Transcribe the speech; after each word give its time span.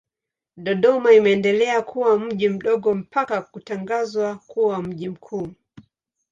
Dodoma 0.57 1.11
imeendelea 1.13 1.81
kuwa 1.81 2.19
mji 2.19 2.49
mdogo 2.49 2.93
mpaka 2.93 3.41
kutangazwa 3.41 4.35
kuwa 4.47 4.81
mji 4.81 5.09
mkuu. 5.09 5.49